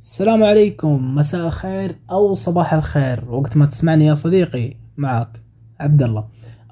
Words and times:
السلام 0.00 0.42
عليكم. 0.44 1.14
مساء 1.14 1.46
الخير 1.46 1.96
أو 2.10 2.34
صباح 2.34 2.74
الخير 2.74 3.24
وقت 3.30 3.56
ما 3.56 3.66
تسمعني 3.66 4.06
يا 4.06 4.14
صديقي 4.14 4.74
معك 4.96 5.42
عبد 5.80 6.02
الله 6.02 6.24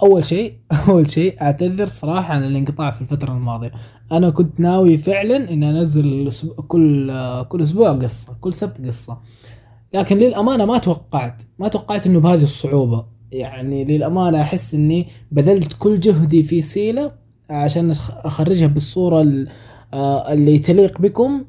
أول 0.03 0.25
شيء 0.25 0.54
أول 0.89 1.11
شيء 1.11 1.43
أعتذر 1.43 1.87
صراحة 1.87 2.35
عن 2.35 2.45
الانقطاع 2.45 2.91
في 2.91 3.01
الفترة 3.01 3.33
الماضية. 3.33 3.72
أنا 4.12 4.30
كنت 4.30 4.61
ناوي 4.61 4.99
فعلا 4.99 5.51
إني 5.51 5.71
أنزل 5.71 6.30
كل 6.69 7.12
كل 7.49 7.62
أسبوع 7.62 7.93
قصة 7.93 8.37
كل 8.41 8.55
سبت 8.55 8.87
قصة. 8.87 9.19
لكن 9.95 10.17
للأمانة 10.19 10.65
ما 10.65 10.79
توقعت 10.79 11.43
ما 11.59 11.69
توقعت 11.69 12.07
إنه 12.07 12.21
بهذه 12.21 12.43
الصعوبة. 12.43 13.05
يعني 13.33 13.85
للأمانة 13.85 14.43
أحس 14.43 14.75
إني 14.75 15.07
بذلت 15.33 15.73
كل 15.79 16.01
جهدي 16.01 16.43
في 16.43 16.63
سيلة 16.63 17.13
عشان 17.51 17.91
أخرجها 18.11 18.67
بالصورة 18.67 19.47
اللي 20.33 20.59
تليق 20.59 21.01
بكم. 21.01 21.45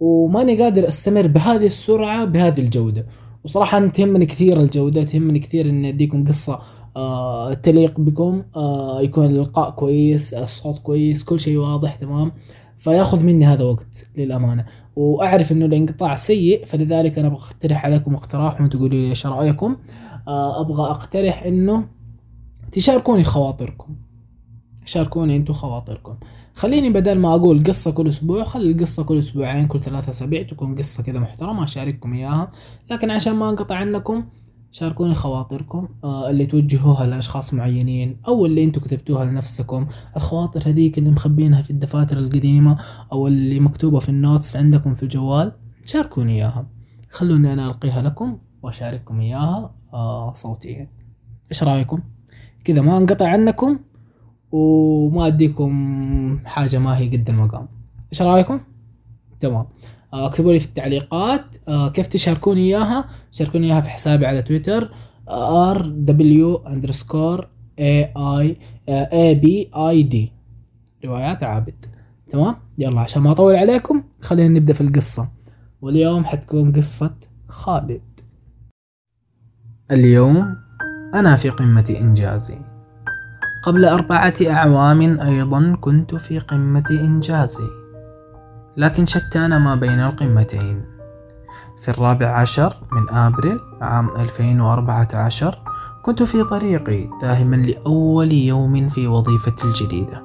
وماني 0.00 0.62
قادر 0.62 0.88
أستمر 0.88 1.26
بهذه 1.26 1.66
السرعة 1.66 2.24
بهذه 2.24 2.60
الجودة. 2.60 3.06
وصراحة 3.44 3.86
تهمني 3.86 4.26
كثير 4.26 4.60
الجودة 4.60 5.02
تهمني 5.02 5.38
كثير 5.38 5.68
إني 5.68 5.88
أديكم 5.88 6.24
قصة 6.24 6.60
آه 6.96 7.54
تليق 7.54 8.00
بكم 8.00 8.42
آه 8.56 9.00
يكون 9.02 9.24
اللقاء 9.24 9.70
كويس 9.70 10.34
الصوت 10.34 10.78
كويس 10.78 11.24
كل 11.24 11.40
شيء 11.40 11.56
واضح 11.58 11.94
تمام؟ 11.94 12.32
فياخذ 12.76 13.24
مني 13.24 13.46
هذا 13.46 13.64
وقت 13.64 14.06
للأمانة. 14.16 14.64
وأعرف 14.96 15.52
إنه 15.52 15.66
الإنقطاع 15.66 16.14
سيء 16.14 16.64
فلذلك 16.64 17.18
أنا 17.18 17.28
بقترح 17.28 17.84
عليكم 17.84 18.14
اقتراح 18.14 18.60
وأنتم 18.60 18.78
تقولوا 18.78 18.98
لي 18.98 19.10
إيش 19.10 19.26
رأيكم. 19.26 19.76
آه 20.28 20.60
أبغى 20.60 20.90
أقترح 20.90 21.42
إنه 21.42 21.84
تشاركوني 22.72 23.24
خواطركم. 23.24 23.96
شاركوني 24.88 25.36
أنتم 25.36 25.52
خواطركم. 25.52 26.16
خليني 26.54 26.90
بدل 26.90 27.18
ما 27.18 27.34
أقول 27.34 27.64
قصة 27.64 27.90
كل 27.90 28.08
أسبوع 28.08 28.44
خلي 28.44 28.72
القصة 28.72 29.02
كل 29.02 29.18
أسبوعين 29.18 29.66
كل 29.66 29.80
ثلاثة 29.80 30.10
أسابيع 30.10 30.42
تكون 30.42 30.74
قصة 30.74 31.02
كذا 31.02 31.18
محترمة 31.18 31.64
أشارككم 31.64 32.12
إياها. 32.12 32.50
لكن 32.90 33.10
عشان 33.10 33.32
ما 33.32 33.50
أنقطع 33.50 33.74
عنكم 33.74 34.24
شاركوني 34.70 35.14
خواطركم 35.14 35.88
آه 36.04 36.30
اللي 36.30 36.46
توجهوها 36.46 37.06
لأشخاص 37.06 37.54
معينين 37.54 38.16
أو 38.28 38.46
اللي 38.46 38.64
أنتم 38.64 38.80
كتبتوها 38.80 39.24
لنفسكم. 39.24 39.86
الخواطر 40.16 40.68
هذيك 40.70 40.98
اللي 40.98 41.10
مخبينها 41.10 41.62
في 41.62 41.70
الدفاتر 41.70 42.18
القديمة 42.18 42.78
أو 43.12 43.26
اللي 43.26 43.60
مكتوبة 43.60 43.98
في 43.98 44.08
النوتس 44.08 44.56
عندكم 44.56 44.94
في 44.94 45.02
الجوال 45.02 45.52
شاركوني 45.84 46.32
إياها. 46.32 46.66
خلوني 47.10 47.52
أنا 47.52 47.66
ألقيها 47.66 48.02
لكم 48.02 48.38
وأشارككم 48.62 49.20
إياها 49.20 49.74
آه 49.92 50.32
صوتيا. 50.32 50.90
إيش 51.52 51.62
رأيكم؟ 51.62 52.00
كذا 52.64 52.80
ما 52.80 52.98
أنقطع 52.98 53.28
عنكم 53.28 53.78
وما 54.52 55.26
أديكم 55.26 56.40
حاجة 56.44 56.78
ما 56.78 56.98
هي 56.98 57.08
قد 57.08 57.28
المقام. 57.28 57.68
إيش 58.12 58.22
رأيكم؟ 58.22 58.60
تمام. 59.40 59.66
آه، 60.14 60.26
اكتبوا 60.26 60.52
لي 60.52 60.60
في 60.60 60.66
التعليقات 60.66 61.56
آه، 61.68 61.88
كيف 61.88 62.06
تشاركوني 62.06 62.60
إياها؟ 62.60 63.04
شاركوني 63.32 63.66
إياها 63.66 63.80
في 63.80 63.88
حسابي 63.88 64.26
على 64.26 64.42
تويتر 64.42 64.90
R 65.28 65.86
W 65.86 66.56
underscore 66.56 67.48
A 67.78 68.12
A 68.16 68.56
A 68.88 69.34
B 69.34 69.70
A 69.76 70.02
D 70.02 70.32
روايات 71.04 71.42
عابد. 71.42 71.86
تمام؟ 72.28 72.56
يلا 72.78 73.00
عشان 73.00 73.22
ما 73.22 73.30
أطول 73.30 73.56
عليكم 73.56 74.02
خلينا 74.20 74.58
نبدأ 74.58 74.72
في 74.72 74.80
القصة. 74.80 75.32
واليوم 75.82 76.24
حتكون 76.24 76.72
قصة 76.72 77.16
خالد. 77.48 78.02
اليوم 79.90 80.56
أنا 81.14 81.36
في 81.36 81.50
قمة 81.50 81.96
إنجازي. 82.00 82.58
قبل 83.62 83.84
أربعة 83.84 84.34
أعوام 84.46 85.20
أيضا 85.20 85.76
كنت 85.80 86.14
في 86.14 86.38
قمة 86.38 86.84
إنجازي 86.90 87.68
لكن 88.76 89.06
شتان 89.06 89.56
ما 89.56 89.74
بين 89.74 90.00
القمتين. 90.00 90.84
في 91.82 91.88
الرابع 91.88 92.26
عشر 92.26 92.76
من 92.92 93.10
آبريل 93.10 93.60
عام 93.80 94.08
2014 94.16 95.58
كنت 96.02 96.22
في 96.22 96.44
طريقي 96.44 97.08
ذاهبا 97.22 97.56
لأول 97.56 98.32
يوم 98.32 98.88
في 98.88 99.06
وظيفتي 99.06 99.64
الجديدة 99.64 100.22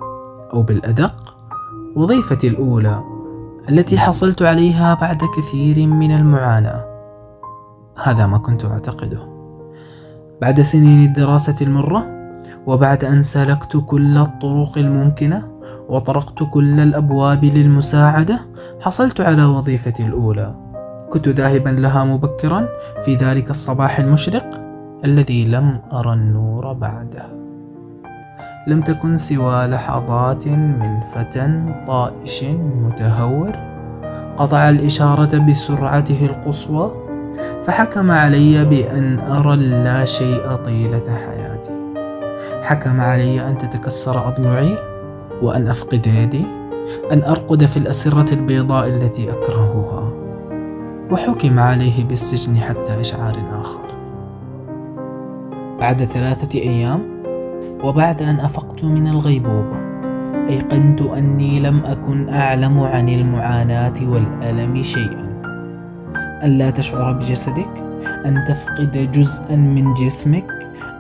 أو 0.54 0.64
بالأدق 0.64 1.36
وظيفتي 1.96 2.48
الأولى 2.48 3.04
التي 3.70 3.98
حصلت 3.98 4.42
عليها 4.42 4.94
بعد 4.94 5.22
كثير 5.38 5.88
من 5.88 6.12
المعاناة. 6.12 6.86
هذا 8.04 8.28
ما 8.28 8.38
كنت 8.38 8.66
أعتقده. 8.66 9.20
بعد 10.42 10.62
سنين 10.62 11.06
الدراسة 11.06 11.56
المرة 11.62 12.13
وبعد 12.68 13.06
أن 13.06 13.22
سلكت 13.22 13.84
كل 13.86 14.18
الطرق 14.18 14.78
الممكنة 14.78 15.52
وطرقت 15.90 16.44
كل 16.52 16.80
الأبواب 16.80 17.46
للمساعدة 17.46 18.40
حصلت 18.82 19.22
على 19.22 19.44
وظيفتي 19.46 20.04
الأولى. 20.04 20.56
كنت 21.10 21.28
ذاهبا 21.28 21.70
لها 21.70 22.04
مبكرا 22.04 22.68
في 23.06 23.16
ذلك 23.16 23.52
الصباح 23.52 24.00
المشرق 24.00 24.62
الذي 25.06 25.46
لم 25.46 25.80
أرى 25.94 26.14
النور 26.14 26.74
بعده. 26.74 27.26
لم 28.68 28.82
تكن 28.82 29.18
سوى 29.18 29.68
لحظات 29.68 30.48
من 30.48 31.00
فتى 31.16 31.74
طائش 31.88 32.44
متهور. 32.82 33.52
قطع 34.38 34.70
الإشارة 34.70 35.38
بسرعته 35.38 36.26
القصوى 36.26 36.92
فحكم 37.66 38.12
علي 38.12 38.66
بأن 38.66 39.20
أرى 39.20 39.56
لا 39.56 40.06
شيء 40.06 40.56
طيلة 40.56 41.04
حياتي. 41.08 41.43
حكم 42.64 43.02
علي 43.02 43.48
أن 43.48 43.58
تتكسر 43.58 44.28
أضلعي 44.28 44.78
وأن 45.42 45.68
أفقد 45.68 46.08
يدي 46.08 46.46
أن 47.12 47.24
أرقد 47.24 47.66
في 47.66 47.78
الأسرة 47.78 48.34
البيضاء 48.34 48.88
التي 48.88 49.32
أكرهها 49.32 50.14
وحكم 51.12 51.60
عليه 51.60 52.04
بالسجن 52.04 52.58
حتى 52.58 53.02
إشعار 53.02 53.36
آخر. 53.52 53.94
بعد 55.80 56.04
ثلاثة 56.04 56.60
أيام 56.60 57.24
وبعد 57.84 58.22
أن 58.22 58.40
أفقت 58.40 58.84
من 58.84 59.08
الغيبوبة 59.08 59.84
أيقنت 60.50 61.02
أني 61.02 61.60
لم 61.60 61.82
أكن 61.86 62.30
أعلم 62.30 62.80
عن 62.80 63.10
المعاناة 63.10 63.94
والألم 64.08 64.84
شيئا. 64.84 65.34
أن 66.44 66.58
لا 66.58 66.70
تشعر 66.70 67.12
بجسدك 67.12 67.84
أن 68.26 68.44
تفقد 68.48 69.12
جزءا 69.12 69.56
من 69.56 69.94
جسمك 69.94 70.53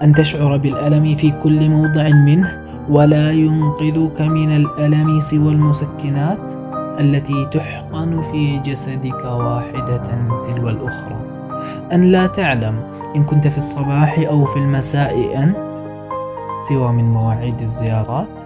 أن 0.03 0.13
تشعر 0.13 0.57
بالألم 0.57 1.15
في 1.15 1.31
كل 1.31 1.69
موضع 1.69 2.09
منه 2.09 2.63
ولا 2.89 3.31
ينقذك 3.31 4.21
من 4.21 4.55
الألم 4.55 5.19
سوى 5.19 5.51
المسكنات 5.51 6.51
التي 6.99 7.45
تحقن 7.45 8.21
في 8.31 8.59
جسدك 8.59 9.25
واحدة 9.25 10.03
تلو 10.43 10.69
الأخرى. 10.69 11.19
أن 11.93 12.03
لا 12.03 12.27
تعلم 12.27 12.79
إن 13.15 13.23
كنت 13.23 13.47
في 13.47 13.57
الصباح 13.57 14.19
أو 14.27 14.45
في 14.45 14.59
المساء 14.59 15.43
أنت 15.43 15.73
سوى 16.69 16.91
من 16.91 17.03
مواعيد 17.03 17.61
الزيارات 17.61 18.39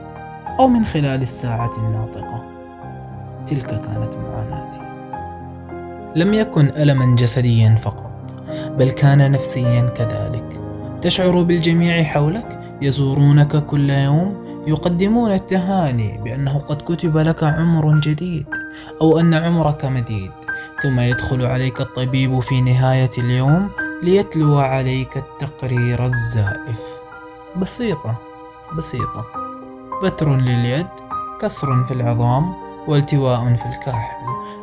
أو 0.60 0.68
من 0.68 0.86
خلال 0.86 1.22
الساعة 1.22 1.72
الناطقة. 1.78 2.44
تلك 3.46 3.68
كانت 3.68 4.16
معاناتي. 4.16 4.80
لم 6.16 6.34
يكن 6.34 6.66
ألما 6.66 7.16
جسديا 7.16 7.76
فقط 7.76 8.12
بل 8.78 8.90
كان 8.90 9.32
نفسيا 9.32 9.82
كذلك. 9.82 10.67
تشعر 11.08 11.42
بالجميع 11.42 12.04
حولك 12.04 12.78
يزورونك 12.82 13.66
كل 13.66 13.90
يوم 13.90 14.64
يقدمون 14.68 15.32
التهاني 15.32 16.18
بأنه 16.24 16.60
قد 16.60 16.82
كتب 16.82 17.18
لك 17.18 17.44
عمر 17.44 18.00
جديد 18.00 18.46
أو 19.02 19.20
أن 19.20 19.34
عمرك 19.34 19.86
مديد. 19.86 20.32
ثم 20.84 21.00
يدخل 21.00 21.46
عليك 21.46 21.82
الطبيب 21.82 22.40
في 22.40 22.62
نهاية 22.62 23.10
اليوم 23.18 23.70
ليتلو 24.04 24.58
عليك 24.58 25.18
التقرير 25.18 26.06
الزائف. 26.06 26.82
بسيطة 27.56 28.18
بسيطة. 28.78 29.26
بتر 30.04 30.36
لليد 30.36 30.88
كسر 31.42 31.86
في 31.86 31.94
العظام 31.94 32.67
والتواء 32.88 33.56
في 33.56 33.66
الكاحل 33.66 34.18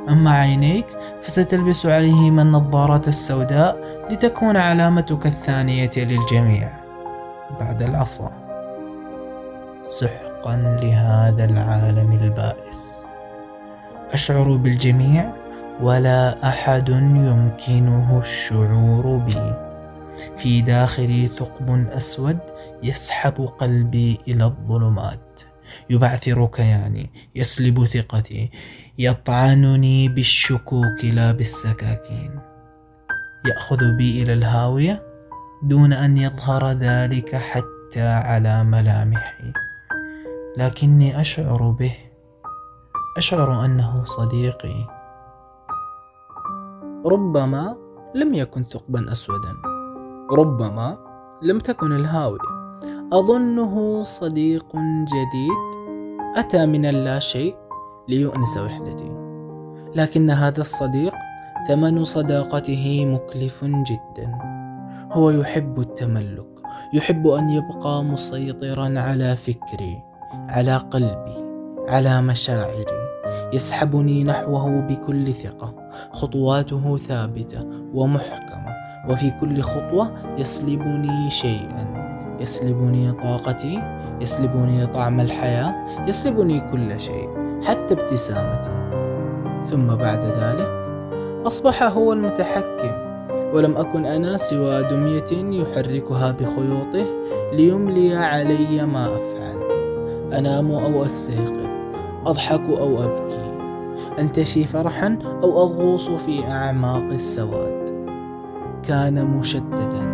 أما 0.09 0.31
عينيك 0.31 0.87
فستلبس 1.23 1.87
عليهما 1.87 2.43
النظارة 2.43 3.09
السوداء 3.09 3.77
لتكون 4.11 4.57
علامتك 4.57 5.27
الثانية 5.27 5.91
للجميع. 5.97 6.73
بعد 7.61 7.83
العصا. 7.83 8.31
سحقا 9.83 10.57
لهذا 10.83 11.45
العالم 11.45 12.13
البائس. 12.13 13.07
أشعر 14.13 14.57
بالجميع 14.57 15.31
ولا 15.81 16.49
أحد 16.49 16.89
يمكنه 16.89 18.19
الشعور 18.19 19.17
بي. 19.17 19.55
في 20.37 20.61
داخلي 20.61 21.27
ثقب 21.27 21.87
أسود 21.97 22.39
يسحب 22.83 23.49
قلبي 23.59 24.19
إلى 24.29 24.45
الظلمات. 24.45 25.41
يبعثر 25.91 26.47
كياني 26.47 27.11
يسلب 27.35 27.85
ثقتي 27.85 28.51
يطعنني 28.99 30.09
بالشكوك 30.09 31.05
لا 31.05 31.33
بالسكاكين. 31.33 32.41
يأخذ 33.47 33.97
بي 33.97 34.23
إلى 34.23 34.33
الهاوية 34.33 35.03
دون 35.63 35.93
أن 35.93 36.17
يظهر 36.17 36.71
ذلك 36.71 37.37
حتى 37.37 38.07
على 38.07 38.65
ملامحي. 38.65 39.53
لكني 40.57 41.21
أشعر 41.21 41.71
به 41.71 41.97
أشعر 43.17 43.65
أنه 43.65 44.05
صديقي. 44.05 44.89
ربما 47.07 47.77
لم 48.15 48.35
يكن 48.35 48.63
ثقبا 48.65 49.13
أسودا. 49.13 49.53
ربما 50.31 50.99
لم 51.43 51.59
تكن 51.59 51.93
الهاوية. 51.93 52.54
أظنه 53.15 54.03
صديق 54.03 54.77
جديد. 55.05 55.61
أتى 56.37 56.67
من 56.67 56.87
اللا 56.87 57.19
شيء 57.19 57.57
ليؤنس 58.09 58.59
وحدتي. 58.59 59.13
لكن 59.95 60.31
هذا 60.31 60.61
الصديق 60.61 61.15
ثمن 61.69 62.05
صداقته 62.05 63.07
مكلف 63.07 63.65
جدا. 63.65 64.39
هو 65.13 65.31
يحب 65.31 65.81
التملك 65.81 66.47
يحب 66.95 67.27
أن 67.27 67.49
يبقى 67.49 68.05
مسيطرا 68.05 69.01
على 69.01 69.37
فكري 69.37 70.03
على 70.49 70.77
قلبي 70.77 71.45
على 71.89 72.23
مشاعري. 72.23 72.85
يسحبني 73.53 74.25
نحوه 74.25 74.81
بكل 74.81 75.33
ثقة 75.33 75.75
خطواته 76.13 76.97
ثابتة 76.97 77.69
ومحكمة. 77.95 78.75
وفي 79.09 79.31
كل 79.31 79.61
خطوة 79.61 80.13
يسلبني 80.39 81.31
شيئا. 81.31 81.94
يسلبني 82.41 83.13
طاقتي 83.13 83.83
يسلبني 84.21 84.87
طعم 84.87 85.21
الحياة 85.21 85.75
يسلبني 86.09 86.61
كل 86.61 87.01
شيء 87.01 87.29
حتى 87.63 87.95
ابتسامتي. 87.95 88.71
ثم 89.65 89.87
بعد 89.87 90.25
ذلك 90.25 90.85
أصبح 91.47 91.83
هو 91.83 92.13
المتحكم 92.13 93.05
ولم 93.55 93.77
أكن 93.77 94.05
أنا 94.07 94.37
سوى 94.37 94.83
دمية 94.83 95.61
يحركها 95.61 96.31
بخيوطه 96.31 97.05
ليملي 97.53 98.17
علي 98.17 98.87
ما 98.87 99.07
أفعل. 99.07 99.71
أنام 100.33 100.71
أو 100.71 101.05
أستيقظ 101.05 101.69
أضحك 102.27 102.69
أو 102.69 103.05
أبكي 103.05 103.55
أنتشي 104.19 104.65
فرحا 104.65 105.19
أو 105.43 105.63
أغوص 105.63 106.11
في 106.11 106.45
أعماق 106.47 107.05
السواد. 107.11 107.85
كان 108.83 109.27
مشتتا 109.27 110.07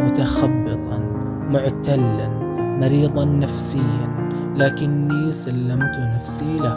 متخبطا 0.00 1.11
معتلا 1.52 2.28
مريضا 2.80 3.24
نفسيا 3.24 4.06
لكني 4.56 5.32
سلمت 5.32 5.96
نفسي 6.14 6.58
له. 6.58 6.76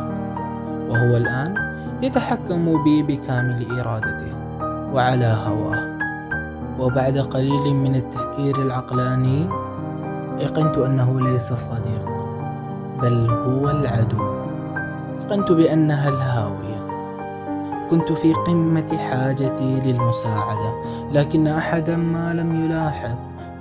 وهو 0.90 1.18
الآن 1.18 1.56
يتحكم 2.02 2.84
بي 2.84 3.04
بكامل 3.04 3.80
إرادته 3.80 4.32
وعلى 4.94 5.38
هواه. 5.48 5.96
وبعد 6.80 7.18
قليل 7.18 7.76
من 7.76 7.96
التفكير 7.96 8.62
العقلاني 8.62 9.48
ايقنت 10.40 10.78
أنه 10.78 11.22
ليس 11.22 11.54
صديق 11.54 12.06
بل 13.02 13.30
هو 13.30 13.70
العدو. 13.70 14.24
ايقنت 15.22 15.52
بأنها 15.52 16.10
الهاوية. 16.10 16.80
كنت 17.90 18.12
في 18.12 18.34
قمة 18.34 18.98
حاجتي 18.98 19.82
للمساعدة 19.86 20.74
لكن 21.12 21.48
أحدا 21.48 21.98
ما 21.98 22.34
لم 22.34 22.66
يلاحظ 22.66 23.16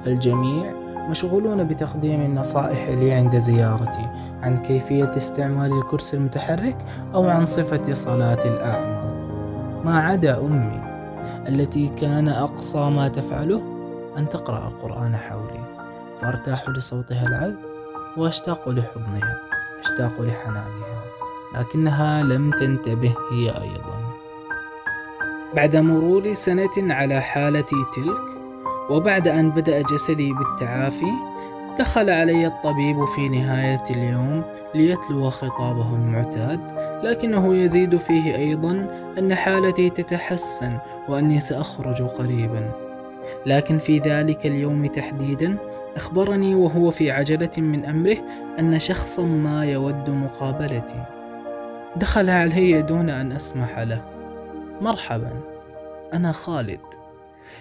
فالجميع 0.04 0.83
مشغولون 1.10 1.64
بتقديم 1.64 2.20
النصائح 2.20 2.88
لي 2.88 3.12
عند 3.12 3.38
زيارتي 3.38 4.10
عن 4.42 4.56
كيفية 4.56 5.16
استعمال 5.16 5.72
الكرسي 5.72 6.16
المتحرك 6.16 6.76
أو 7.14 7.28
عن 7.28 7.44
صفة 7.44 7.94
صلاة 7.94 8.44
الاعمى 8.44 9.14
ما 9.84 9.98
عدا 9.98 10.40
أمي 10.40 10.80
التي 11.48 11.88
كان 11.88 12.28
أقصى 12.28 12.90
ما 12.90 13.08
تفعله 13.08 13.62
أن 14.18 14.28
تقرأ 14.28 14.68
القرآن 14.68 15.16
حولي. 15.16 15.64
فأرتاح 16.20 16.68
لصوتها 16.68 17.26
العذب 17.26 17.56
وأشتاق 18.16 18.68
لحضنها 18.68 19.38
أشتاق 19.80 20.20
لحنانها 20.20 21.02
لكنها 21.54 22.22
لم 22.22 22.50
تنتبه 22.50 23.14
هي 23.32 23.48
أيضا. 23.48 24.00
بعد 25.56 25.76
مرور 25.76 26.32
سنة 26.32 26.94
على 26.94 27.20
حالتي 27.20 27.76
تلك 27.96 28.43
وبعد 28.90 29.28
أن 29.28 29.50
بدأ 29.50 29.82
جسدي 29.82 30.32
بالتعافي 30.32 31.12
دخل 31.78 32.10
علي 32.10 32.46
الطبيب 32.46 33.04
في 33.04 33.28
نهاية 33.28 33.82
اليوم 33.90 34.42
ليتلو 34.74 35.30
خطابه 35.30 35.94
المعتاد 35.94 36.60
لكنه 37.02 37.54
يزيد 37.54 37.96
فيه 37.96 38.36
أيضا 38.36 38.88
أن 39.18 39.34
حالتي 39.34 39.90
تتحسن 39.90 40.78
وأني 41.08 41.40
سأخرج 41.40 42.02
قريبا. 42.02 42.70
لكن 43.46 43.78
في 43.78 43.98
ذلك 43.98 44.46
اليوم 44.46 44.86
تحديدا 44.86 45.56
أخبرني 45.96 46.54
وهو 46.54 46.90
في 46.90 47.10
عجلة 47.10 47.50
من 47.58 47.84
أمره 47.84 48.16
أن 48.58 48.78
شخصا 48.78 49.22
ما 49.22 49.64
يود 49.64 50.10
مقابلتي. 50.10 51.04
دخل 51.96 52.30
علي 52.30 52.82
دون 52.82 53.10
أن 53.10 53.32
أسمح 53.32 53.78
له. 53.78 54.04
مرحبا 54.80 55.32
أنا 56.12 56.32
خالد. 56.32 57.03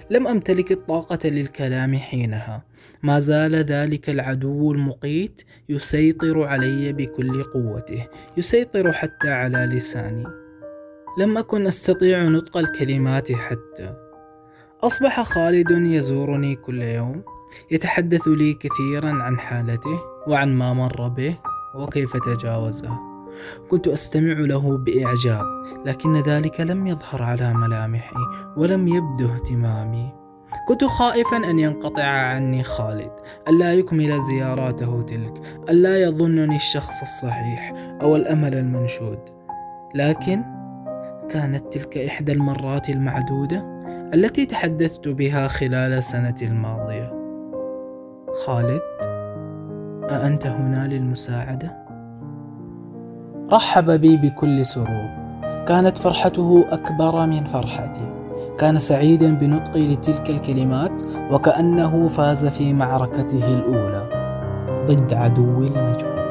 لم 0.10 0.28
أمتلك 0.28 0.72
الطاقة 0.72 1.30
للكلام 1.30 1.96
حينها. 1.96 2.64
ما 3.04 3.20
زال 3.20 3.56
ذلك 3.56 4.10
العدو 4.10 4.72
المقيت 4.72 5.42
يسيطر 5.70 6.44
علي 6.44 6.94
بكل 6.94 7.44
قوته 7.44 8.08
يسيطر 8.38 8.92
حتى 8.92 9.30
على 9.30 9.58
لساني. 9.58 10.24
لم 11.18 11.38
أكن 11.38 11.68
أستطيع 11.68 12.24
نطق 12.24 12.58
الكلمات 12.58 13.32
حتى. 13.32 13.96
أصبح 14.84 15.22
خالد 15.22 15.72
يزورني 15.72 16.56
كل 16.56 16.82
يوم 16.82 17.24
يتحدث 17.72 18.28
لي 18.28 18.54
كثيرا 18.54 19.24
عن 19.24 19.40
حالته 19.40 20.02
وعن 20.28 20.56
ما 20.56 20.74
مر 20.74 21.08
به 21.08 21.38
وكيف 21.76 22.18
تجاوزه. 22.18 23.13
كنت 23.70 23.88
أستمع 23.88 24.34
له 24.34 24.78
بإعجاب 24.78 25.46
لكن 25.86 26.22
ذلك 26.22 26.62
لم 26.62 26.88
يظهر 26.88 27.24
على 27.24 27.54
ملامحي 27.54 28.16
ولم 28.58 28.88
يبدو 28.88 29.34
اهتمامي. 29.34 30.24
كنت 30.68 30.84
خائفا 30.84 31.38
أن 31.38 31.60
ينقطع 31.60 32.04
عني 32.04 32.64
خالد 32.64 33.12
ألا 33.48 33.74
يكمل 33.74 34.22
زياراته 34.22 35.02
تلك 35.02 35.34
ألا 35.70 36.02
يظنني 36.02 36.56
الشخص 36.56 37.02
الصحيح 37.02 37.74
أو 38.02 38.16
الأمل 38.16 38.56
المنشود. 38.56 39.20
لكن 39.96 40.44
كانت 41.30 41.74
تلك 41.74 41.98
إحدى 41.98 42.32
المرات 42.32 42.90
المعدودة 42.90 43.74
التي 44.14 44.46
تحدثت 44.46 45.08
بها 45.08 45.48
خلال 45.48 45.94
السنة 45.94 46.36
الماضية. 46.42 47.14
خالد 48.46 48.82
أأنت 50.10 50.48
هنا 50.48 50.88
للمساعدة؟ 50.88 51.83
رحب 53.52 53.92
بي 53.92 54.18
بكل 54.18 54.66
سرور. 54.66 55.10
كانت 55.68 55.98
فرحته 55.98 56.66
أكبر 56.72 57.26
من 57.26 57.44
فرحتي. 57.44 58.14
كان 58.60 58.80
سعيدا 58.80 59.38
بنطقي 59.38 59.88
لتلك 59.88 60.30
الكلمات 60.30 61.02
وكأنه 61.32 62.08
فاز 62.08 62.46
في 62.46 62.74
معركته 62.74 63.54
الأولى. 63.54 64.04
ضد 64.88 65.14
عدوي 65.14 65.68
المجهول. 65.68 66.24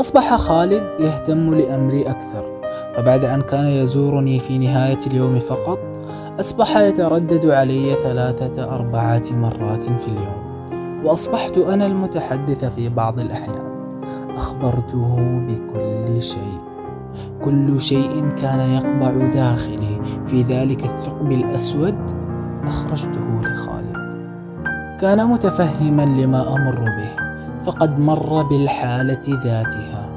أصبح 0.00 0.36
خالد 0.36 0.82
يهتم 1.00 1.54
لأمري 1.54 2.02
أكثر. 2.02 2.60
فبعد 2.96 3.24
أن 3.24 3.40
كان 3.40 3.66
يزورني 3.66 4.40
في 4.40 4.58
نهاية 4.58 4.98
اليوم 5.06 5.38
فقط 5.38 5.78
أصبح 6.40 6.76
يتردد 6.76 7.46
علي 7.46 7.94
ثلاثة 8.02 8.74
أربعة 8.74 9.22
مرات 9.30 9.82
في 9.82 10.08
اليوم. 10.08 10.50
وأصبحت 11.04 11.58
أنا 11.58 11.86
المتحدث 11.86 12.64
في 12.64 12.88
بعض 12.88 13.20
الأحيان. 13.20 13.69
أخبرته 14.36 15.16
بكل 15.48 16.22
شيء. 16.22 16.60
كل 17.44 17.80
شيء 17.80 18.28
كان 18.42 18.60
يقبع 18.60 19.26
داخلي. 19.26 20.00
في 20.26 20.42
ذلك 20.42 20.84
الثقب 20.84 21.32
الأسود 21.32 21.98
أخرجته 22.66 23.40
لخالد. 23.42 24.14
كان 25.00 25.26
متفهما 25.26 26.02
لما 26.02 26.48
أمر 26.48 26.80
به 26.80 27.10
فقد 27.64 27.98
مر 27.98 28.42
بالحالة 28.42 29.22
ذاتها. 29.28 30.10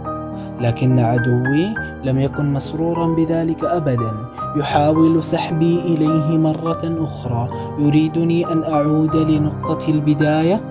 لكن 0.62 1.00
عدوي 1.00 1.76
لم 2.04 2.20
يكن 2.20 2.54
مسرورا 2.54 3.16
بذلك 3.16 3.64
ابدا. 3.64 4.12
يحاول 4.58 5.24
سحبي 5.24 5.80
إليه 5.80 6.38
مرة 6.38 7.04
أخرى. 7.04 7.48
يريدني 7.80 8.52
أن 8.52 8.64
أعود 8.64 9.16
لنقطة 9.16 9.92
البداية 9.92 10.62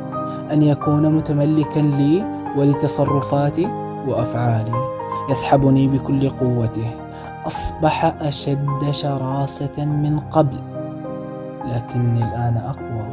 أن 0.52 0.62
يكون 0.62 1.14
متملكا 1.14 1.80
لي 1.80 2.41
ولتصرفاتي 2.56 3.66
وأفعالي. 4.06 4.92
يسحبني 5.30 5.88
بكل 5.88 6.30
قوته. 6.30 6.90
أصبح 7.46 8.04
أشد 8.20 8.90
شراسة 8.90 9.84
من 9.84 10.20
قبل. 10.20 10.60
لكني 11.64 12.24
الآن 12.24 12.56
أقوى. 12.56 13.12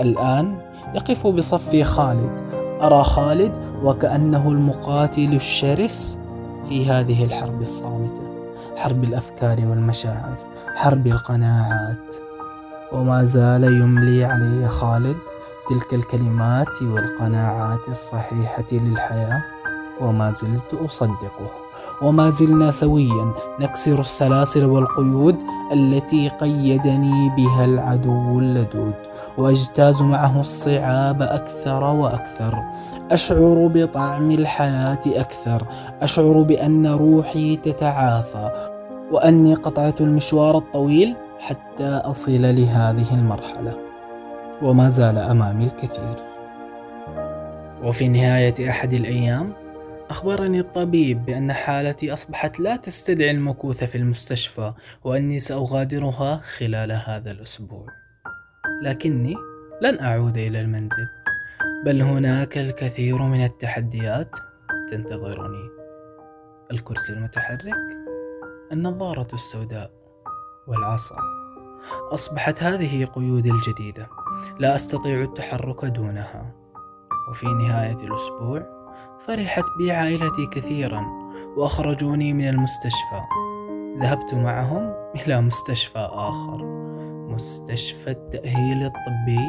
الآن 0.00 0.56
يقف 0.94 1.26
بصفي 1.26 1.84
خالد. 1.84 2.40
أرى 2.82 3.04
خالد 3.04 3.56
وكأنه 3.84 4.48
المقاتل 4.48 5.32
الشرس 5.32 6.18
في 6.68 6.90
هذه 6.90 7.24
الحرب 7.24 7.62
الصامتة. 7.62 8.22
حرب 8.76 9.04
الأفكار 9.04 9.66
والمشاعر. 9.66 10.36
حرب 10.76 11.06
القناعات. 11.06 12.14
وما 12.92 13.24
زال 13.24 13.64
يملي 13.64 14.24
علي 14.24 14.68
خالد 14.68 15.16
تلك 15.68 15.94
الكلمات 15.94 16.82
والقناعات 16.82 17.88
الصحيحة 17.88 18.66
للحياة؟ 18.72 19.42
وما 20.00 20.32
زلت 20.32 20.74
أصدقه. 20.86 21.50
وما 22.02 22.30
زلنا 22.30 22.70
سويا 22.70 23.32
نكسر 23.60 24.00
السلاسل 24.00 24.64
والقيود 24.64 25.36
التي 25.72 26.28
قيدني 26.28 27.30
بها 27.36 27.64
العدو 27.64 28.38
اللدود. 28.38 28.94
وأجتاز 29.38 30.02
معه 30.02 30.40
الصعاب 30.40 31.22
أكثر 31.22 31.84
وأكثر. 31.84 32.62
أشعر 33.10 33.70
بطعم 33.74 34.30
الحياة 34.30 35.00
أكثر. 35.06 35.66
أشعر 36.02 36.42
بأن 36.42 36.86
روحي 36.86 37.56
تتعافى. 37.56 38.50
وأني 39.12 39.54
قطعت 39.54 40.00
المشوار 40.00 40.58
الطويل 40.58 41.16
حتى 41.40 41.88
أصل 41.88 42.42
لهذه 42.42 43.14
المرحلة. 43.14 43.91
وما 44.62 44.90
زال 44.90 45.18
أمامي 45.18 45.64
الكثير. 45.64 46.16
وفي 47.82 48.08
نهاية 48.08 48.70
أحد 48.70 48.92
الأيام 48.92 49.52
أخبرني 50.10 50.60
الطبيب 50.60 51.24
بأن 51.24 51.52
حالتي 51.52 52.12
أصبحت 52.12 52.60
لا 52.60 52.76
تستدعي 52.76 53.30
المكوث 53.30 53.84
في 53.84 53.98
المستشفى 53.98 54.72
وأني 55.04 55.38
سأغادرها 55.38 56.36
خلال 56.36 56.92
هذا 56.92 57.30
الأسبوع. 57.30 57.86
لكني 58.82 59.34
لن 59.82 60.00
أعود 60.00 60.38
إلى 60.38 60.60
المنزل 60.60 61.08
بل 61.84 62.02
هناك 62.02 62.58
الكثير 62.58 63.22
من 63.22 63.44
التحديات 63.44 64.36
تنتظرني. 64.90 65.68
الكرسي 66.72 67.12
المتحرك 67.12 67.74
النظارة 68.72 69.34
السوداء 69.34 69.90
والعصا. 70.68 71.41
أصبحت 72.12 72.62
هذه 72.62 73.04
قيودي 73.04 73.50
الجديدة. 73.50 74.08
لا 74.58 74.74
أستطيع 74.74 75.22
التحرك 75.22 75.84
دونها. 75.84 76.54
وفي 77.30 77.46
نهاية 77.46 77.96
الأسبوع 77.96 78.66
فرحت 79.26 79.64
بي 79.78 79.92
عائلتي 79.92 80.46
كثيرا 80.46 81.06
وأخرجوني 81.56 82.32
من 82.32 82.48
المستشفى. 82.48 83.20
ذهبت 83.98 84.34
معهم 84.34 84.94
إلى 85.16 85.40
مستشفى 85.40 86.08
آخر. 86.12 86.64
مستشفى 87.28 88.10
التأهيل 88.10 88.82
الطبي 88.82 89.48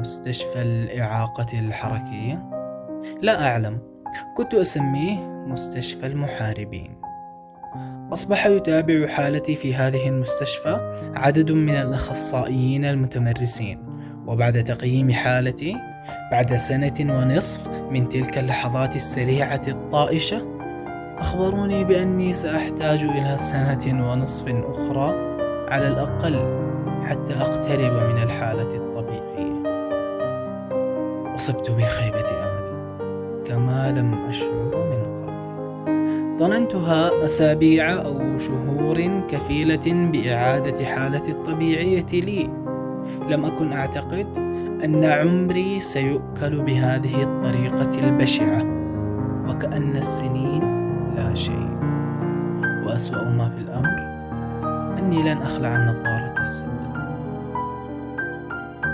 مستشفى 0.00 0.62
الإعاقة 0.62 1.58
الحركية. 1.58 2.50
لا 3.22 3.50
أعلم 3.50 3.78
كنت 4.36 4.54
أسميه 4.54 5.18
مستشفى 5.26 6.06
المحاربين. 6.06 7.01
أصبح 8.12 8.46
يتابع 8.46 9.06
حالتي 9.06 9.54
في 9.54 9.74
هذه 9.74 10.08
المستشفى 10.08 10.96
عدد 11.14 11.52
من 11.52 11.74
الأخصائيين 11.74 12.84
المتمرسين 12.84 13.78
وبعد 14.26 14.64
تقييم 14.64 15.10
حالتي 15.10 15.76
بعد 16.32 16.56
سنة 16.56 16.94
ونصف 17.00 17.68
من 17.68 18.08
تلك 18.08 18.38
اللحظات 18.38 18.96
السريعة 18.96 19.62
الطائشة 19.68 20.58
أخبروني 21.18 21.84
بأني 21.84 22.32
سأحتاج 22.32 23.00
إلى 23.00 23.38
سنة 23.38 24.10
ونصف 24.10 24.48
أخرى 24.48 25.14
على 25.68 25.88
الأقل 25.88 26.62
حتى 27.06 27.34
أقترب 27.34 27.92
من 27.92 28.22
الحالة 28.22 28.76
الطبيعية. 28.76 29.62
أصبت 31.34 31.70
بخيبة 31.70 32.30
أمل 32.30 32.62
كما 33.44 33.94
لم 33.96 34.26
أشعر. 34.28 34.61
ظننتها 36.42 37.24
أسابيع 37.24 37.92
أو 37.92 38.38
شهور 38.38 39.20
كفيلة 39.28 40.10
بإعادة 40.12 40.84
حالتي 40.84 41.30
الطبيعية 41.30 42.06
لي. 42.12 42.50
لم 43.28 43.44
أكن 43.44 43.72
أعتقد 43.72 44.26
أن 44.84 45.04
عمري 45.04 45.80
سيؤكل 45.80 46.62
بهذه 46.62 47.22
الطريقة 47.22 47.90
البشعة 48.04 48.62
وكأن 49.48 49.96
السنين 49.96 50.62
لا 51.16 51.34
شيء. 51.34 51.68
وأسوأ 52.86 53.24
ما 53.24 53.48
في 53.48 53.58
الأمر 53.58 53.98
أني 54.98 55.22
لن 55.22 55.38
أخلع 55.42 55.76
النظارة 55.76 56.42
السوداء. 56.42 56.92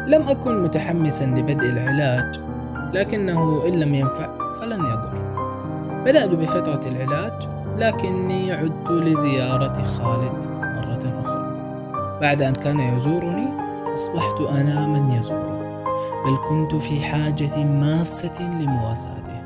لم 0.07 0.23
أكن 0.29 0.63
متحمسا 0.63 1.25
لبدء 1.25 1.67
العلاج 1.67 2.41
لكنه 2.95 3.67
إن 3.69 3.73
لم 3.73 3.95
ينفع 3.95 4.29
فلن 4.61 4.87
بدأت 6.09 6.29
بفترة 6.29 6.81
العلاج 6.89 7.49
لكني 7.79 8.53
عدت 8.53 8.91
لزيارة 8.91 9.83
خالد 9.83 10.47
مرة 10.61 11.23
أخرى. 11.25 11.57
بعد 12.21 12.43
أن 12.43 12.55
كان 12.55 12.81
يزورني 12.81 13.49
أصبحت 13.95 14.41
أنا 14.41 14.87
من 14.87 15.11
يزوره 15.11 15.85
بل 16.25 16.37
كنت 16.49 16.83
في 16.83 17.01
حاجة 17.01 17.65
ماسة 17.65 18.61
لمواساته. 18.61 19.43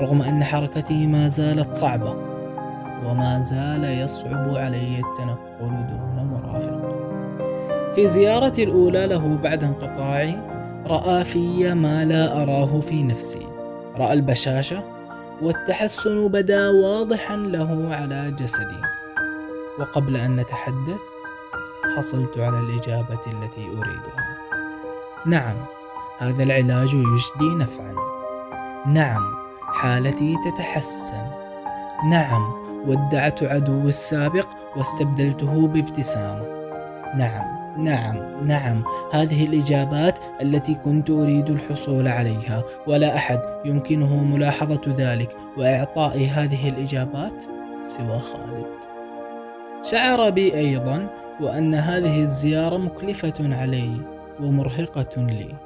رغم 0.00 0.22
أن 0.22 0.44
حركتي 0.44 1.06
ما 1.06 1.28
زالت 1.28 1.74
صعبة 1.74 2.16
وما 3.06 3.40
زال 3.40 3.84
يصعب 3.84 4.54
علي 4.54 4.98
التنقل 4.98 5.86
دون 5.86 6.30
مرافق. 6.30 6.82
في 7.94 8.08
زيارتي 8.08 8.62
الأولى 8.62 9.06
له 9.06 9.38
بعد 9.42 9.64
انقطاعي 9.64 10.38
رأى 10.86 11.24
في 11.24 11.74
ما 11.74 12.04
لا 12.04 12.42
أراه 12.42 12.80
في 12.80 13.02
نفسي. 13.02 13.46
رأى 13.98 14.12
البشاشة 14.12 14.91
والتحسن 15.42 16.28
بدا 16.28 16.70
واضحا 16.70 17.36
له 17.36 17.94
على 17.94 18.30
جسدي. 18.30 18.80
وقبل 19.78 20.16
أن 20.16 20.36
نتحدث 20.36 21.00
حصلت 21.96 22.38
على 22.38 22.58
الإجابة 22.58 23.20
التي 23.26 23.66
أريدها. 23.66 24.38
نعم 25.26 25.56
هذا 26.18 26.42
العلاج 26.42 26.94
يجدي 26.94 27.54
نفعا. 27.56 27.94
نعم 28.86 29.34
حالتي 29.62 30.36
تتحسن. 30.44 31.30
نعم 32.10 32.52
ودعت 32.86 33.42
عدوي 33.42 33.88
السابق 33.88 34.46
واستبدلته 34.76 35.66
بابتسامة. 35.66 36.46
نعم. 37.16 37.61
نعم 37.78 38.46
نعم. 38.46 38.84
هذه 39.12 39.44
الإجابات 39.44 40.18
التي 40.42 40.74
كنت 40.74 41.10
أريد 41.10 41.50
الحصول 41.50 42.08
عليها 42.08 42.64
ولا 42.86 43.16
أحد 43.16 43.40
يمكنه 43.64 44.24
ملاحظة 44.24 44.80
ذلك. 44.86 45.36
وإعطائي 45.56 46.26
هذه 46.26 46.68
الإجابات 46.68 47.42
سوى 47.80 48.20
خالد. 48.20 48.66
شعر 49.82 50.30
بي 50.30 50.54
أيضا 50.54 51.08
وأن 51.40 51.74
هذه 51.74 52.20
الزيارة 52.20 52.76
مكلفة 52.76 53.56
علي 53.56 53.90
ومرهقة 54.40 55.26
لي. 55.26 55.56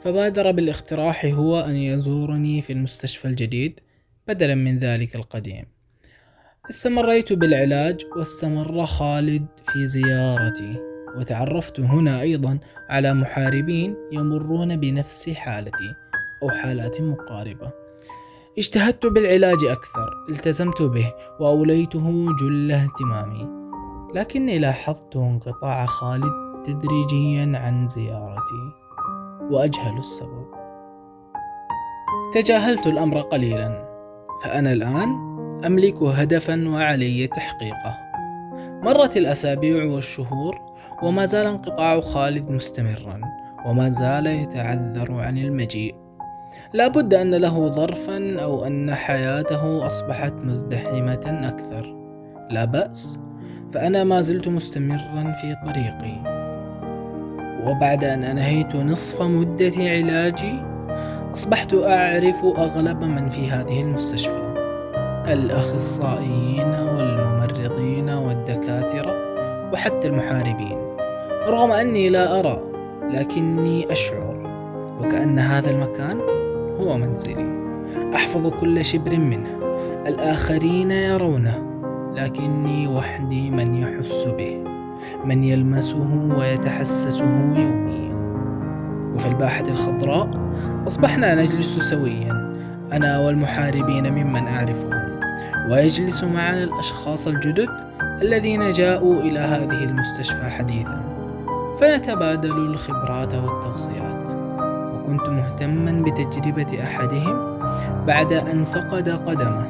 فبادر 0.00 0.50
بالاقتراح 0.50 1.24
هو 1.24 1.60
أن 1.60 1.74
يزورني 1.74 2.62
في 2.62 2.72
المستشفى 2.72 3.28
الجديد 3.28 3.80
بدلا 4.28 4.54
من 4.54 4.78
ذلك 4.78 5.16
القديم. 5.16 5.64
استمريت 6.70 7.32
بالعلاج 7.32 8.00
واستمر 8.16 8.86
خالد 8.86 9.46
في 9.72 9.86
زيارتي. 9.86 10.91
وتعرفت 11.16 11.80
هنا 11.80 12.20
أيضا 12.20 12.58
على 12.90 13.14
محاربين 13.14 13.96
يمرون 14.12 14.76
بنفس 14.76 15.30
حالتي 15.30 15.94
أو 16.42 16.50
حالات 16.50 17.00
مقاربة. 17.00 17.72
اجتهدت 18.58 19.06
بالعلاج 19.06 19.64
أكثر 19.64 20.10
التزمت 20.30 20.82
به 20.82 21.12
وأوليته 21.40 22.26
جل 22.40 22.72
اهتمامي. 22.72 23.48
لكني 24.14 24.58
لاحظت 24.58 25.16
انقطاع 25.16 25.86
خالد 25.86 26.62
تدريجيا 26.64 27.58
عن 27.58 27.88
زيارتي 27.88 28.72
وأجهل 29.50 29.98
السبب. 29.98 30.46
تجاهلت 32.34 32.86
الأمر 32.86 33.20
قليلا 33.20 33.88
فأنا 34.44 34.72
الآن 34.72 35.08
أملك 35.66 36.02
هدفا 36.02 36.68
وعلي 36.68 37.26
تحقيقه. 37.26 37.98
مرت 38.82 39.16
الأسابيع 39.16 39.84
والشهور 39.84 40.71
وما 41.02 41.26
زال 41.26 41.46
انقطاع 41.46 42.00
خالد 42.00 42.50
مستمرا 42.50 43.20
وما 43.66 43.88
زال 43.88 44.26
يتعذر 44.26 45.12
عن 45.12 45.38
المجيء. 45.38 45.94
لا 46.74 46.88
بد 46.88 47.14
أن 47.14 47.34
له 47.34 47.68
ظرفا 47.68 48.40
أو 48.42 48.66
أن 48.66 48.94
حياته 48.94 49.86
أصبحت 49.86 50.32
مزدحمة 50.32 51.40
أكثر. 51.48 51.96
لا 52.50 52.64
بأس 52.64 53.18
فأنا 53.72 54.04
ما 54.04 54.20
زلت 54.20 54.48
مستمرا 54.48 55.32
في 55.40 55.56
طريقي. 55.64 56.32
وبعد 57.66 58.04
أن 58.04 58.24
أنهيت 58.24 58.76
نصف 58.76 59.22
مدة 59.22 59.72
علاجي 59.78 60.54
أصبحت 61.32 61.74
أعرف 61.74 62.44
أغلب 62.44 63.04
من 63.04 63.28
في 63.28 63.50
هذه 63.50 63.80
المستشفى. 63.80 64.52
الأخصائيين 65.26 66.74
والممرضين 66.74 68.10
والدكاترة 68.10 69.32
وحتى 69.72 70.08
المحاربين. 70.08 70.91
رغم 71.48 71.72
أني 71.72 72.08
لا 72.08 72.38
أرى 72.38 72.60
لكني 73.10 73.92
أشعر 73.92 74.36
وكأن 75.00 75.38
هذا 75.38 75.70
المكان 75.70 76.20
هو 76.80 76.98
منزلي. 76.98 77.62
أحفظ 78.14 78.46
كل 78.46 78.84
شبر 78.84 79.16
منه 79.16 79.58
الآخرين 80.06 80.90
يرونه 80.90 81.62
لكني 82.14 82.88
وحدي 82.88 83.50
من 83.50 83.74
يحس 83.74 84.24
به 84.24 84.64
من 85.24 85.44
يلمسه 85.44 86.34
ويتحسسه 86.38 87.24
يوميا. 87.24 88.12
وفي 89.14 89.28
الباحة 89.28 89.64
الخضراء 89.68 90.30
أصبحنا 90.86 91.34
نجلس 91.34 91.78
سويا 91.78 92.52
أنا 92.92 93.18
والمحاربين 93.18 94.12
ممن 94.12 94.46
أعرفهم. 94.46 95.02
ويجلس 95.70 96.24
معنا 96.24 96.64
الأشخاص 96.64 97.26
الجدد 97.26 97.68
الذين 98.22 98.72
جاءوا 98.72 99.20
إلى 99.20 99.38
هذه 99.38 99.84
المستشفى 99.84 100.50
حديثا. 100.50 101.11
فنتبادل 101.82 102.56
الخبرات 102.56 103.34
والتوصيات. 103.34 104.28
وكنت 104.94 105.28
مهتما 105.28 106.02
بتجربة 106.02 106.82
أحدهم 106.82 107.58
بعد 108.06 108.32
أن 108.32 108.64
فقد 108.64 109.08
قدمه 109.08 109.66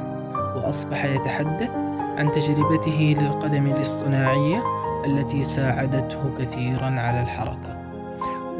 وأصبح 0.57 1.05
يتحدث 1.05 1.71
عن 2.19 2.31
تجربته 2.33 3.17
للقدم 3.21 3.67
الاصطناعية 3.67 4.63
التي 5.07 5.45
ساعدته 5.45 6.19
كثيرا 6.39 6.87
على 6.87 7.23
الحركة. 7.23 7.77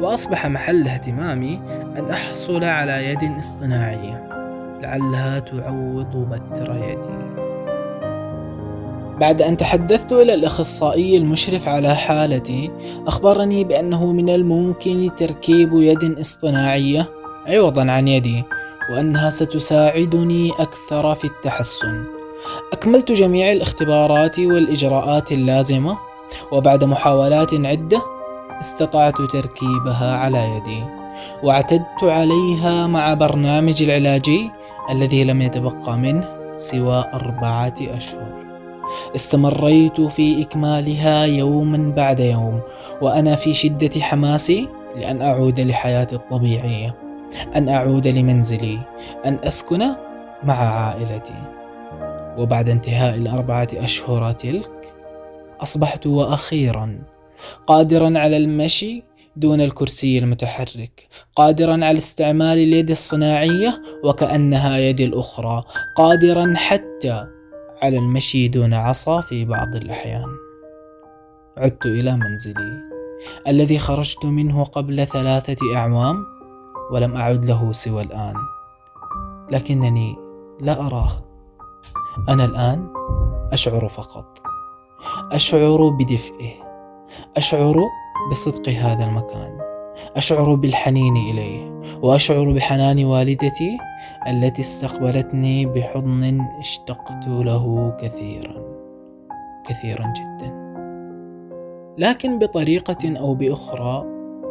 وأصبح 0.01 0.47
محل 0.47 0.87
اهتمامي 0.87 1.61
أن 1.97 2.09
أحصل 2.11 2.63
على 2.63 3.05
يد 3.05 3.37
اصطناعية 3.37 4.27
لعلها 4.81 5.39
تعوض 5.39 6.29
بتر 6.29 6.75
يدي. 6.75 7.42
بعد 9.23 9.41
أن 9.41 9.57
تحدثت 9.57 10.11
إلى 10.11 10.33
الأخصائي 10.33 11.17
المشرف 11.17 11.67
على 11.67 11.95
حالتي 11.95 12.71
أخبرني 13.07 13.63
بأنه 13.63 14.11
من 14.11 14.29
الممكن 14.29 15.09
تركيب 15.17 15.73
يد 15.73 16.19
اصطناعية 16.19 17.09
عوضا 17.47 17.91
عن 17.91 18.07
يدي 18.07 18.43
وأنها 18.91 19.29
ستساعدني 19.29 20.51
أكثر 20.51 21.15
في 21.15 21.25
التحسن. 21.25 22.03
أكملت 22.73 23.11
جميع 23.11 23.51
الاختبارات 23.51 24.39
والإجراءات 24.39 25.31
اللازمة 25.31 25.97
وبعد 26.51 26.83
محاولات 26.83 27.53
عدة 27.53 28.01
استطعت 28.59 29.21
تركيبها 29.21 30.17
على 30.17 30.55
يدي 30.55 30.83
واعتدت 31.43 32.03
عليها 32.03 32.87
مع 32.87 33.13
برنامج 33.13 33.83
العلاجي 33.83 34.49
الذي 34.89 35.23
لم 35.23 35.41
يتبقى 35.41 35.97
منه 35.97 36.55
سوى 36.55 37.05
أربعة 37.13 37.73
أشهر. 37.81 38.42
استمريت 39.15 40.01
في 40.01 40.41
إكمالها 40.41 41.25
يوما 41.25 41.93
بعد 41.95 42.19
يوم 42.19 42.59
وأنا 43.01 43.35
في 43.35 43.53
شدة 43.53 44.01
حماسي 44.01 44.67
لأن 44.95 45.21
أعود 45.21 45.59
لحياتي 45.59 46.15
الطبيعية 46.15 46.95
أن 47.55 47.69
أعود 47.69 48.07
لمنزلي 48.07 48.79
أن 49.25 49.37
أسكن 49.43 49.83
مع 50.43 50.53
عائلتي. 50.53 51.33
وبعد 52.37 52.69
انتهاء 52.69 53.15
الأربعة 53.15 53.67
أشهر 53.73 54.31
تلك 54.31 54.93
أصبحت 55.61 56.07
وأخيرا 56.07 56.99
قادرا 57.67 58.19
على 58.19 58.37
المشي 58.37 59.03
دون 59.35 59.61
الكرسي 59.61 60.19
المتحرك 60.19 61.07
قادرا 61.35 61.73
على 61.85 61.97
استعمال 61.97 62.57
اليد 62.57 62.91
الصناعية 62.91 63.81
وكأنها 64.03 64.77
يدي 64.77 65.05
الأخرى 65.05 65.61
قادرا 65.97 66.53
حتى 66.55 67.25
على 67.83 67.97
المشي 67.97 68.47
دون 68.47 68.73
عصا 68.73 69.21
في 69.21 69.45
بعض 69.45 69.75
الأحيان. 69.75 70.27
عدت 71.57 71.85
إلى 71.85 72.17
منزلي 72.17 72.81
الذي 73.47 73.79
خرجت 73.79 74.25
منه 74.25 74.63
قبل 74.63 75.07
ثلاثة 75.07 75.75
أعوام 75.75 76.25
ولم 76.91 77.15
أعد 77.15 77.45
له 77.45 77.73
سوى 77.73 78.03
الآن. 78.03 78.33
لكنني 79.51 80.15
لا 80.61 80.87
أراه. 80.87 81.09
أنا 82.29 82.45
الآن 82.45 82.87
أشعر 83.51 83.89
فقط. 83.89 84.41
أشعر 85.31 85.89
بدفئه. 85.89 86.51
أشعر 87.37 87.75
بصدق 88.31 88.69
هذا 88.69 89.05
المكان. 89.05 89.59
أشعر 90.15 90.55
بالحنين 90.55 91.17
إليه. 91.17 91.81
وأشعر 92.01 92.51
بحنان 92.51 93.05
والدتي 93.05 93.77
التي 94.27 94.61
استقبلتني 94.61 95.65
بحضن 95.65 96.41
اشتقت 96.59 97.27
له 97.27 97.95
كثيرا 97.99 98.63
كثيرا 99.65 100.13
جدا. 100.13 100.63
لكن 101.97 102.39
بطريقة 102.39 103.19
أو 103.19 103.35
بأخرى 103.35 104.07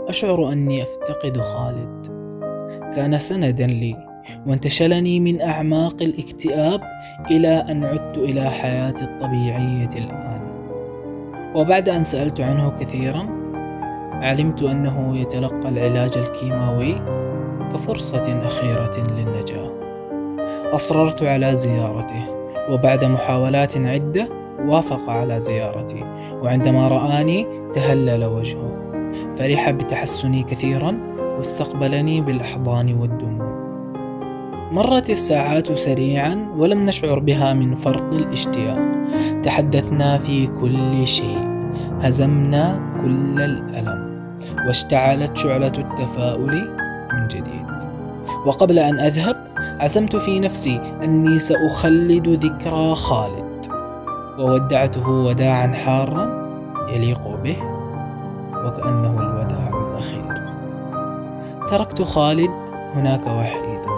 أشعر 0.08 0.52
أني 0.52 0.82
أفتقد 0.82 1.40
خالد. 1.40 2.06
كان 2.94 3.18
سندا 3.18 3.66
لي 3.66 3.96
وانتشلني 4.46 5.20
من 5.20 5.40
أعماق 5.40 6.02
الاكتئاب 6.02 6.80
إلى 7.30 7.48
أن 7.48 7.84
عدت 7.84 8.18
إلى 8.18 8.50
حياتي 8.50 9.04
الطبيعية 9.04 9.88
الآن. 9.96 10.42
وبعد 11.56 11.88
أن 11.88 12.04
سألت 12.04 12.40
عنه 12.40 12.70
كثيرا 12.70 13.26
علمت 14.12 14.62
أنه 14.62 15.16
يتلقى 15.18 15.68
العلاج 15.68 16.18
الكيماوي 16.18 17.21
كفرصة 17.72 18.40
أخيرة 18.44 18.96
للنجاة. 18.96 19.70
أصررت 20.74 21.22
على 21.22 21.54
زيارته 21.54 22.24
وبعد 22.70 23.04
محاولات 23.04 23.76
عدة 23.76 24.28
وافق 24.66 25.10
على 25.10 25.40
زيارتي 25.40 26.04
وعندما 26.42 26.88
رآني 26.88 27.46
تهلل 27.72 28.24
وجهه. 28.24 28.92
فرح 29.36 29.70
بتحسني 29.70 30.42
كثيرا 30.42 30.98
واستقبلني 31.38 32.20
بالأحضان 32.20 32.94
والدموع. 33.00 33.62
مرت 34.72 35.10
الساعات 35.10 35.72
سريعا 35.72 36.48
ولم 36.56 36.86
نشعر 36.86 37.18
بها 37.18 37.54
من 37.54 37.74
فرط 37.74 38.12
الاشتياق. 38.12 38.78
تحدثنا 39.42 40.18
في 40.18 40.46
كل 40.46 41.06
شيء 41.06 41.38
هزمنا 42.00 42.92
كل 43.02 43.40
الألم 43.40 44.12
واشتعلت 44.66 45.36
شعلة 45.36 45.72
التفاؤل 45.78 46.81
جديد. 47.28 47.66
وقبل 48.46 48.78
أن 48.78 49.00
أذهب 49.00 49.36
عزمت 49.56 50.16
في 50.16 50.40
نفسي 50.40 50.80
أني 51.04 51.38
سأخلد 51.38 52.28
ذكرى 52.28 52.94
خالد. 52.94 53.66
وودعته 54.38 55.08
وداعا 55.10 55.66
حارا 55.66 56.52
يليق 56.88 57.28
به 57.44 57.56
وكأنه 58.64 59.20
الوداع 59.20 59.68
الأخير. 59.68 60.42
تركت 61.68 62.02
خالد 62.02 62.50
هناك 62.94 63.26
وحيدا 63.26 63.92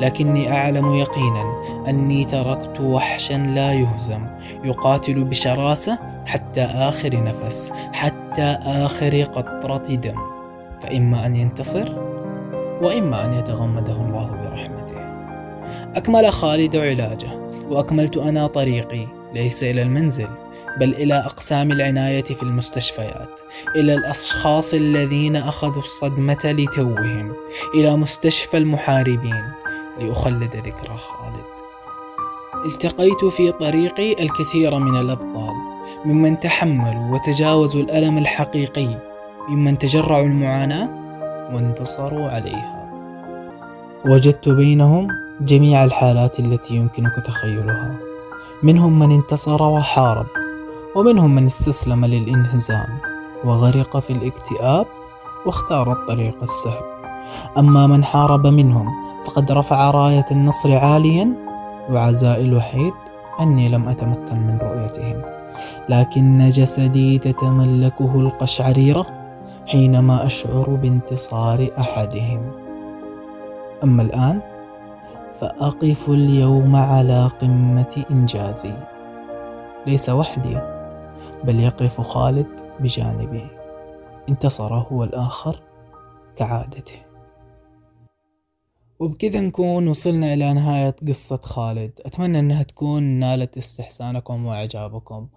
لكني 0.00 0.56
أعلم 0.56 0.94
يقينا 0.94 1.62
أني 1.88 2.24
تركت 2.24 2.80
وحشا 2.80 3.34
لا 3.34 3.72
يهزم 3.72 4.26
يقاتل 4.64 5.24
بشراسة 5.24 5.98
حتى 6.26 6.62
آخر 6.62 7.24
نفس 7.24 7.72
حتى 7.92 8.58
آخر 8.62 9.22
قطرة 9.22 9.94
دم. 9.94 10.16
فإما 10.82 11.26
أن 11.26 11.36
ينتصر 11.36 11.88
وإما 12.82 13.24
أن 13.24 13.32
يتغمده 13.32 13.92
الله 13.92 14.26
برحمته. 14.26 15.00
أكمل 15.96 16.32
خالد 16.32 16.76
علاجه 16.76 17.28
وأكملت 17.70 18.16
أنا 18.16 18.46
طريقي 18.46 19.06
ليس 19.34 19.62
إلى 19.62 19.82
المنزل 19.82 20.28
بل 20.80 20.94
إلى 20.94 21.14
أقسام 21.14 21.72
العناية 21.72 22.24
في 22.24 22.42
المستشفيات 22.42 23.40
إلى 23.76 23.94
الأشخاص 23.94 24.74
الذين 24.74 25.36
أخذوا 25.36 25.82
الصدمة 25.82 26.38
لتوهم 26.44 27.32
إلى 27.74 27.96
مستشفى 27.96 28.56
المحاربين 28.56 29.44
لأخلد 30.00 30.56
ذكرى 30.56 30.96
خالد. 30.96 31.52
التقيت 32.66 33.24
في 33.24 33.52
طريقي 33.52 34.12
الكثير 34.12 34.78
من 34.78 34.96
الأبطال 34.96 35.54
ممن 36.04 36.40
تحملوا 36.40 37.14
وتجاوزوا 37.14 37.82
الألم 37.82 38.18
الحقيقي 38.18 38.98
ممن 39.48 39.78
تجرعوا 39.78 40.24
المعاناة 40.24 41.01
وانتصروا 41.54 42.28
عليها. 42.30 42.88
وجدت 44.06 44.48
بينهم 44.48 45.08
جميع 45.40 45.84
الحالات 45.84 46.40
التي 46.40 46.76
يمكنك 46.76 47.14
تخيلها. 47.24 47.96
منهم 48.62 48.98
من 48.98 49.10
انتصر 49.10 49.62
وحارب 49.62 50.26
ومنهم 50.96 51.34
من 51.34 51.46
استسلم 51.46 52.04
للإنهزام 52.04 52.88
وغرق 53.44 53.98
في 53.98 54.12
الاكتئاب 54.12 54.86
واختار 55.46 55.92
الطريق 55.92 56.42
السهل. 56.42 56.84
أما 57.58 57.86
من 57.86 58.04
حارب 58.04 58.46
منهم 58.46 58.88
فقد 59.24 59.52
رفع 59.52 59.90
راية 59.90 60.24
النصر 60.30 60.76
عاليا 60.76 61.32
وعزائي 61.90 62.44
الوحيد 62.44 62.92
أني 63.40 63.68
لم 63.68 63.88
أتمكن 63.88 64.36
من 64.36 64.58
رؤيتهم. 64.62 65.22
لكن 65.88 66.48
جسدي 66.48 67.18
تتملكه 67.18 68.20
القشعريرة. 68.20 69.21
حينما 69.66 70.26
أشعر 70.26 70.70
بانتصار 70.70 71.70
أحدهم. 71.78 72.52
أما 73.84 74.02
الآن 74.02 74.40
فأقف 75.38 76.08
اليوم 76.08 76.76
على 76.76 77.26
قمة 77.26 78.04
إنجازي. 78.10 78.74
ليس 79.86 80.08
وحدي 80.08 80.58
بل 81.44 81.60
يقف 81.60 82.00
خالد 82.00 82.60
بجانبي. 82.80 83.46
انتصر 84.28 84.74
هو 84.74 85.04
الآخر 85.04 85.60
كعادته. 86.36 86.98
وبكذا 88.98 89.40
نكون 89.40 89.88
وصلنا 89.88 90.34
إلى 90.34 90.52
نهاية 90.52 90.96
قصة 91.08 91.40
خالد. 91.42 92.00
أتمنى 92.06 92.38
أنها 92.38 92.62
تكون 92.62 93.02
نالت 93.02 93.56
استحسانكم 93.56 94.46
وإعجابكم. 94.46 95.28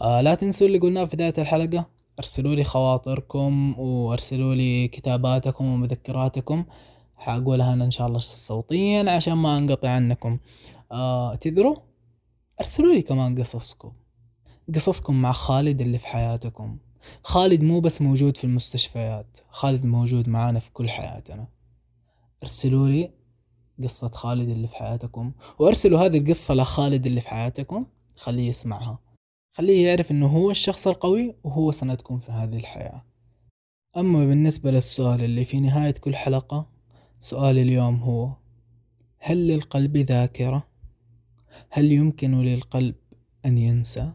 آه 0.00 0.20
لا 0.20 0.34
تنسوا 0.34 0.66
اللي 0.66 0.78
قلناه 0.78 1.04
في 1.04 1.16
بداية 1.16 1.34
الحلقة. 1.38 1.97
ارسلوا 2.18 2.54
لي 2.54 2.64
خواطركم 2.64 3.78
وارسلوا 3.78 4.54
لي 4.54 4.88
كتاباتكم 4.88 5.64
ومذكراتكم. 5.64 6.64
حاقولها 7.16 7.72
أنا 7.72 7.84
إن 7.84 7.90
شاء 7.90 8.06
الله 8.06 8.18
صوتيا 8.18 9.10
عشان 9.10 9.32
ما 9.34 9.58
أنقطع 9.58 9.88
عنكم. 9.88 10.38
آه 10.92 11.34
تدروا 11.34 11.76
ارسلوا 12.60 12.94
لي 12.94 13.02
كمان 13.02 13.38
قصصكم. 13.38 13.92
قصصكم 14.74 15.22
مع 15.22 15.32
خالد 15.32 15.80
اللي 15.80 15.98
في 15.98 16.06
حياتكم. 16.06 16.78
خالد 17.22 17.62
مو 17.62 17.80
بس 17.80 18.02
موجود 18.02 18.36
في 18.36 18.44
المستشفيات 18.44 19.38
خالد 19.50 19.86
موجود 19.86 20.28
معانا 20.28 20.60
في 20.60 20.70
كل 20.70 20.90
حياتنا. 20.90 21.48
ارسلوا 22.42 22.88
لي 22.88 23.10
قصة 23.82 24.08
خالد 24.08 24.48
اللي 24.48 24.68
في 24.68 24.76
حياتكم. 24.76 25.32
وارسلوا 25.58 26.06
هذه 26.06 26.18
القصة 26.18 26.54
لخالد 26.54 27.06
اللي 27.06 27.20
في 27.20 27.28
حياتكم. 27.28 27.86
خليه 28.16 28.48
يسمعها. 28.48 29.07
خليه 29.58 29.86
يعرف 29.86 30.10
إنه 30.10 30.26
هو 30.26 30.50
الشخص 30.50 30.88
القوي 30.88 31.34
وهو 31.44 31.70
سندكم 31.72 32.18
في 32.18 32.32
هذه 32.32 32.56
الحياة 32.56 33.04
أما 33.96 34.26
بالنسبة 34.26 34.70
للسؤال 34.70 35.24
اللي 35.24 35.44
في 35.44 35.60
نهاية 35.60 35.94
كل 36.00 36.16
حلقة 36.16 36.66
سؤال 37.18 37.58
اليوم 37.58 37.96
هو 37.96 38.28
هل 39.18 39.48
للقلب 39.48 39.96
ذاكرة؟ 39.96 40.68
هل 41.70 41.92
يمكن 41.92 42.42
للقلب 42.42 42.94
أن 43.46 43.58
ينسى؟ 43.58 44.12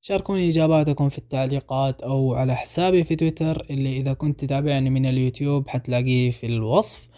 شاركوني 0.00 0.48
إجاباتكم 0.48 1.08
في 1.08 1.18
التعليقات 1.18 2.02
أو 2.02 2.34
على 2.34 2.56
حسابي 2.56 3.04
في 3.04 3.16
تويتر 3.16 3.66
اللي 3.70 3.96
إذا 3.96 4.12
كنت 4.12 4.40
تتابعني 4.44 4.90
من 4.90 5.06
اليوتيوب 5.06 5.68
حتلاقيه 5.68 6.30
في 6.30 6.46
الوصف 6.46 7.08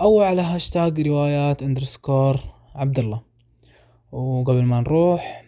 أو 0.00 0.20
على 0.20 0.42
هاشتاج 0.42 1.00
روايات 1.00 1.62
أندرسكور 1.62 2.40
عبد 2.74 2.98
الله 2.98 3.22
وقبل 4.12 4.62
ما 4.62 4.80
نروح 4.80 5.47